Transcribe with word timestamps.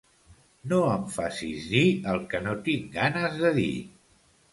No 0.69 0.77
em 0.93 1.03
facis 1.15 1.67
dir 1.73 1.83
el 2.13 2.21
que 2.31 2.41
no 2.47 2.55
tinc 2.69 2.89
ganes 2.97 3.37
de 3.43 3.53
dir. 3.59 3.69